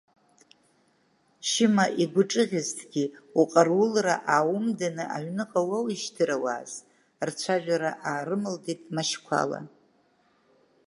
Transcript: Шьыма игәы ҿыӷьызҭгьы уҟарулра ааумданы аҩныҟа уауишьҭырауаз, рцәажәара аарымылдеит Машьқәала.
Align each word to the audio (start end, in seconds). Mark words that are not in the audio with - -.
Шьыма 1.49 1.85
игәы 2.01 2.23
ҿыӷьызҭгьы 2.31 3.05
уҟарулра 3.39 4.15
ааумданы 4.35 5.05
аҩныҟа 5.15 5.61
уауишьҭырауаз, 5.69 6.71
рцәажәара 7.27 7.91
аарымылдеит 8.09 8.81
Машьқәала. 8.95 9.59